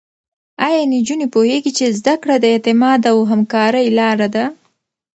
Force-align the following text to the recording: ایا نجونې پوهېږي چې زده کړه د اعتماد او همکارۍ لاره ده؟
ایا 0.67 0.81
نجونې 0.93 1.27
پوهېږي 1.35 1.71
چې 1.77 1.85
زده 1.99 2.15
کړه 2.21 2.35
د 2.39 2.45
اعتماد 2.53 3.01
او 3.11 3.17
همکارۍ 3.31 3.87
لاره 3.99 4.27
ده؟ 4.35 4.45